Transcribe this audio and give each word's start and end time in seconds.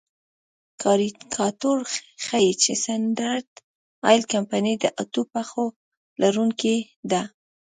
کاریکاتور 0.81 1.77
ښيي 2.23 2.51
چې 2.63 2.71
سټنډرډ 2.83 3.47
آیل 4.09 4.23
کمپنۍ 4.33 4.75
د 4.79 4.85
اتو 5.01 5.21
پښو 5.31 5.65
لرونکې 6.21 6.75
ده. 7.11 7.21